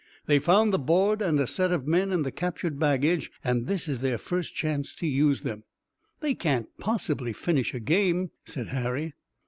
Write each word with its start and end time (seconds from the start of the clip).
"They 0.25 0.39
found 0.39 0.73
the 0.73 0.79
board 0.79 1.21
and 1.21 1.47
set 1.47 1.71
of 1.71 1.85
men 1.85 2.11
in 2.11 2.23
the 2.23 2.31
captured 2.31 2.79
baggage, 2.79 3.31
and 3.43 3.67
this 3.67 3.87
is 3.87 3.99
their 3.99 4.17
first 4.17 4.55
chance 4.55 4.95
to 4.95 5.05
use 5.05 5.41
them." 5.43 5.61
"They 6.21 6.33
can't 6.33 6.75
possibly 6.79 7.33
finish 7.33 7.75
a 7.75 7.79
game," 7.79 8.31
said 8.43 8.69
Harry. 8.69 9.13